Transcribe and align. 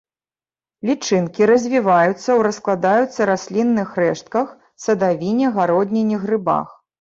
Лічынкі 0.89 1.41
развіваюцца 1.51 2.15
ў 2.15 2.37
раскладаюцца 2.47 3.27
раслінных 3.31 3.93
рэштках, 4.05 4.47
садавіне, 4.87 5.53
гародніне, 5.61 6.15
грыбах. 6.27 6.67